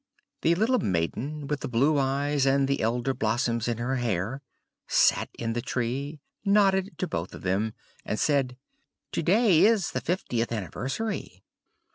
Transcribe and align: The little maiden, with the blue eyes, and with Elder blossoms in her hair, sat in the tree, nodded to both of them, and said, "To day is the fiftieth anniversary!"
The 0.41 0.55
little 0.55 0.79
maiden, 0.79 1.45
with 1.45 1.59
the 1.59 1.67
blue 1.67 1.99
eyes, 1.99 2.47
and 2.47 2.67
with 2.67 2.81
Elder 2.81 3.13
blossoms 3.13 3.67
in 3.67 3.77
her 3.77 3.97
hair, 3.97 4.41
sat 4.87 5.29
in 5.37 5.53
the 5.53 5.61
tree, 5.61 6.19
nodded 6.43 6.97
to 6.97 7.07
both 7.07 7.35
of 7.35 7.43
them, 7.43 7.75
and 8.03 8.19
said, 8.19 8.57
"To 9.11 9.21
day 9.21 9.59
is 9.61 9.91
the 9.91 10.01
fiftieth 10.01 10.51
anniversary!" 10.51 11.43